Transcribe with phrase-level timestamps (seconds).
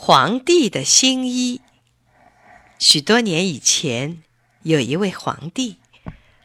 [0.00, 1.60] 皇帝的新衣。
[2.78, 4.22] 许多年以前，
[4.62, 5.78] 有一位皇帝，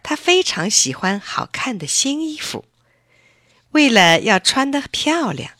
[0.01, 2.66] 他非常喜欢好看的新衣服。
[3.71, 5.52] 为了要穿得漂亮，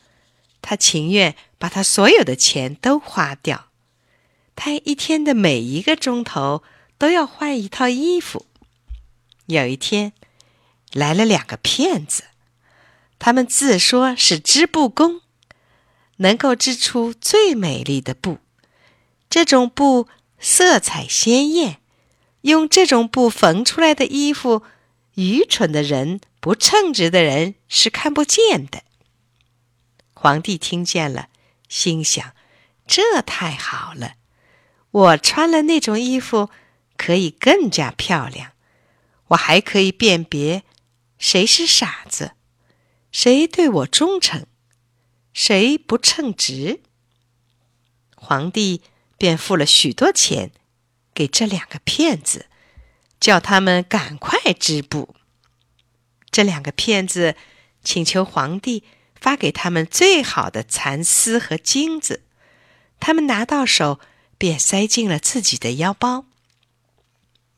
[0.62, 3.68] 他情愿把他所有的钱都花掉。
[4.56, 6.64] 他一天的每一个钟头
[6.98, 8.48] 都要换一套衣服。
[9.46, 10.14] 有一天，
[10.92, 12.24] 来了两个骗子，
[13.20, 15.22] 他们自说是织布工。
[16.18, 18.40] 能够织出最美丽的布，
[19.30, 20.08] 这种布
[20.40, 21.80] 色彩鲜艳，
[22.42, 24.64] 用这种布缝出来的衣服，
[25.16, 28.84] 愚蠢的人、不称职的人是看不见的。
[30.14, 31.30] 皇帝听见了，
[31.68, 32.34] 心想：
[32.88, 34.16] 这太好了，
[34.92, 36.50] 我穿了那种衣服，
[36.96, 38.52] 可以更加漂亮，
[39.30, 40.64] 我还可以辨别
[41.18, 42.34] 谁是傻子，
[43.12, 44.46] 谁对我忠诚。
[45.34, 46.82] 谁不称职？
[48.16, 48.82] 皇帝
[49.18, 50.52] 便付了许多钱
[51.14, 52.46] 给这两个骗子，
[53.20, 55.16] 叫他们赶快织布。
[56.32, 57.36] 这两个骗子
[57.84, 58.84] 请求皇帝
[59.20, 62.24] 发给他们最好的蚕丝和金子，
[63.00, 64.00] 他们拿到手
[64.38, 66.26] 便塞进了自己的腰包。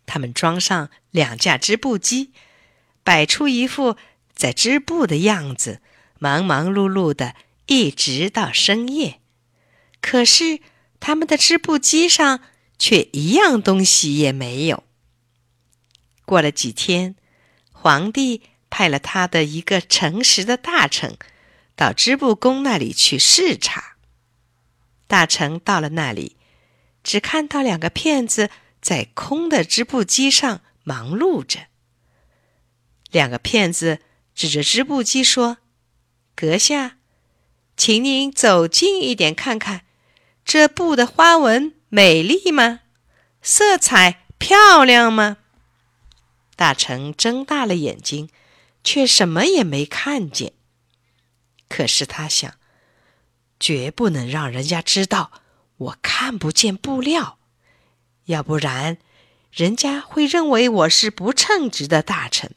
[0.06, 2.32] 他们装上两架织布机，
[3.04, 3.98] 摆出一副
[4.34, 5.82] 在织布的样子，
[6.20, 7.36] 忙忙碌碌的。
[7.68, 9.20] 一直到深夜，
[10.02, 10.60] 可是
[11.00, 12.42] 他们的织布机上
[12.78, 14.84] 却一样东西也没有。
[16.26, 17.16] 过了几天，
[17.72, 21.18] 皇帝派了他的一个诚实的大臣
[21.76, 23.98] 到织布工那里去视察。
[25.08, 26.38] 大臣到了那里，
[27.04, 28.50] 只看到两个骗子
[28.82, 31.68] 在空的织布机上忙碌着。
[33.12, 34.00] 两个骗子
[34.34, 35.58] 指着织布机说
[36.36, 36.98] ：“阁下。”
[37.78, 39.86] 请您走近一点看看，
[40.46, 42.80] 这布的花纹美丽吗？
[43.42, 45.38] 色彩漂亮吗？
[46.56, 48.30] 大臣睁大了眼睛，
[48.82, 50.54] 却什么也没看见。
[51.68, 52.56] 可是他想，
[53.60, 55.32] 绝不能让人家知道
[55.76, 57.38] 我看不见布料，
[58.26, 58.98] 要不然
[59.52, 62.56] 人家会认为我是不称职的大臣。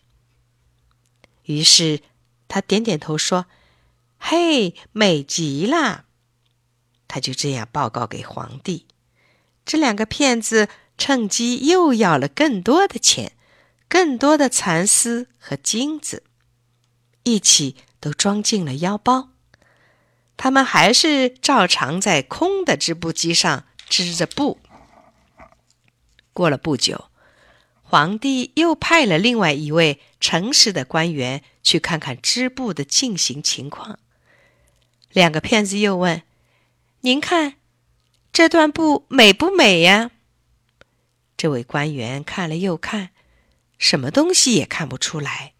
[1.42, 2.02] 于是
[2.46, 3.46] 他点点头说。
[4.18, 6.04] 嘿，美极了！
[7.06, 8.86] 他就这样报告给皇帝。
[9.64, 10.68] 这两个骗子
[10.98, 13.32] 趁机又要了更多的钱，
[13.88, 16.24] 更多的蚕丝和金子，
[17.22, 19.30] 一起都装进了腰包。
[20.36, 24.58] 他们还是照常在空的织布机上织着布。
[26.32, 27.06] 过了不久，
[27.82, 33.98] 皇帝又派了另外一位诚实的官员去看看织布的进行情况。
[35.10, 36.22] 两个骗子又问
[37.00, 37.54] ：“您看
[38.32, 40.10] 这段布美不美呀？”
[41.36, 43.10] 这位官员看了又看，
[43.78, 45.54] 什么东西也看不出来。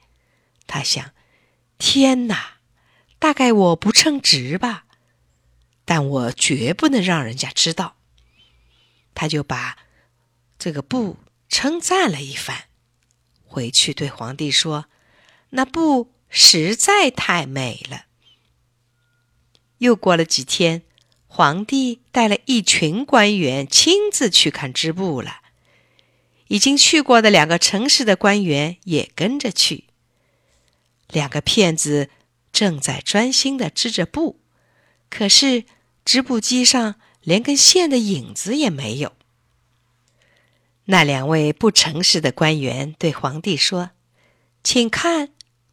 [0.66, 1.12] 他想
[1.78, 2.58] ：“天哪，
[3.19, 4.84] 大概我不称职吧？
[5.84, 7.97] 但我绝不能让人家知道。”
[9.14, 9.78] 他就把
[10.58, 11.16] 这个布
[11.48, 12.64] 称赞了一番，
[13.44, 14.87] 回去对皇帝说
[15.50, 18.06] ：“那布实在太美了。”
[19.78, 20.83] 又过了几天，
[21.27, 25.41] 皇帝带了一群官员亲自去看织布了。
[26.49, 29.84] 已经去过的两个城市的官员也跟着去。
[31.09, 32.09] 两个骗子
[32.53, 34.41] 正在专心的织着布，
[35.11, 35.65] 可是
[36.05, 39.12] 织布机上连根线的影子也没有。
[40.87, 43.91] 那两位不诚实的官员对皇帝说
[44.65, 45.28] ：“请看，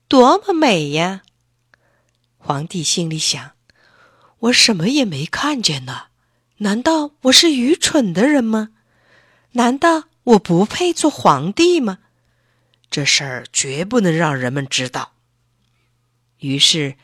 [0.10, 1.24] 多么美呀！”
[2.38, 3.55] 皇帝心里想。
[4.46, 6.08] 我什么也没看见呢，
[6.58, 8.70] 难道我是愚蠢的人吗？
[9.54, 12.00] 难道我不配做皇帝吗？
[12.92, 15.14] 这事儿绝不能让人们知道。
[16.40, 16.96] 于是，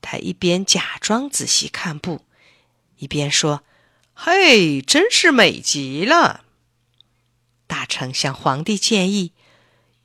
[0.00, 2.22] 他一边假装仔细看布，
[2.96, 3.62] 一边说
[4.14, 6.44] ：“嘿，真是美极了！”
[7.66, 9.32] 大臣向皇帝建议，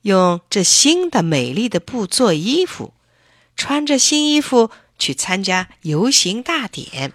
[0.02, 2.92] 用这新的美丽的布做衣服，
[3.56, 4.70] 穿着新衣服。
[5.02, 7.12] 去参加游行大典，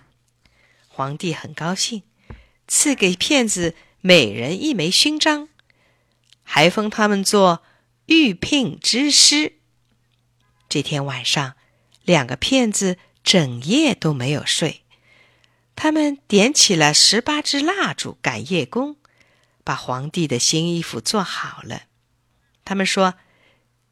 [0.90, 2.04] 皇帝很高兴，
[2.68, 5.48] 赐给骗子每人一枚勋章，
[6.44, 7.64] 还封他们做
[8.08, 9.54] 御聘之师。
[10.68, 11.56] 这天晚上，
[12.04, 14.84] 两个骗子整夜都没有睡，
[15.74, 18.98] 他们点起了十八支蜡烛赶夜工，
[19.64, 21.84] 把皇帝的新衣服做好了。
[22.66, 23.14] 他们说：“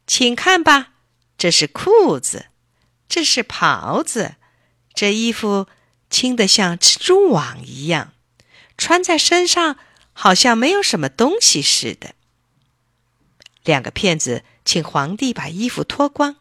[0.06, 0.92] 请看吧，
[1.38, 2.48] 这是裤子。”
[3.08, 4.34] 这是袍子，
[4.94, 5.66] 这衣服
[6.10, 8.12] 轻得像蜘蛛网一样，
[8.76, 9.76] 穿在身上
[10.12, 12.14] 好像没有什么东西似的。
[13.64, 16.36] 两个骗子请皇帝把衣服脱光，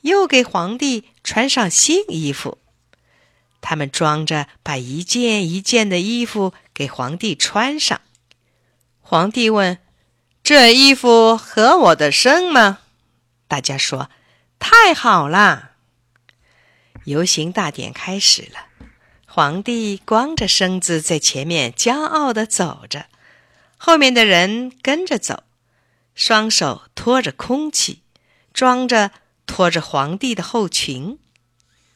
[0.00, 2.58] 又给皇帝穿上新衣服。
[3.60, 8.00] 他们装着把一件一件的衣服给皇帝穿上。
[9.00, 9.78] 皇帝问
[10.44, 12.78] ：“这衣服合我的身吗？”
[13.48, 14.10] 大家说
[14.60, 15.67] ：“太好了！”
[17.08, 18.66] 游行大典开始了。
[19.26, 23.06] 皇帝光着身子在前面骄傲地走着，
[23.76, 25.44] 后面的人跟着走。
[26.14, 28.02] 双手托着空气，
[28.52, 29.12] 装着
[29.46, 31.18] 拖着皇帝的后裙，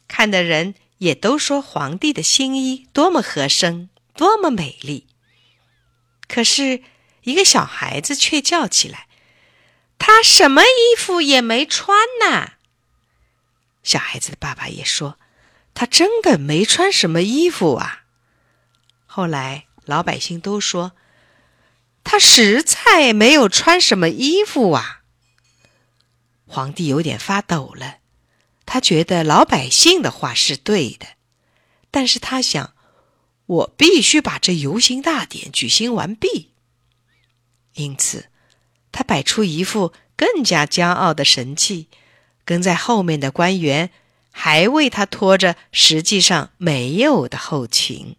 [0.06, 5.08] 看的人也都说皇帝的新衣多么合身，多么美丽。
[6.28, 6.82] 可是，
[7.24, 9.08] 一个小孩子却叫起来
[9.98, 12.52] ：“他什么衣服也没穿呢！”
[13.82, 15.18] 小孩子的爸爸也说
[15.74, 18.04] ：“他真的没穿什么衣服啊。”
[19.06, 20.92] 后来，老百姓都说。
[22.04, 25.02] 他实在没有穿什么衣服啊！
[26.46, 27.98] 皇帝有点发抖了，
[28.66, 31.06] 他觉得老百姓的话是对的，
[31.92, 32.74] 但是他想，
[33.46, 36.50] 我必须把这游行大典举行完毕。
[37.74, 38.30] 因此，
[38.90, 41.88] 他摆出一副更加骄傲的神气，
[42.44, 43.90] 跟在后面的官员
[44.30, 48.16] 还为他拖着实际上没有的后勤。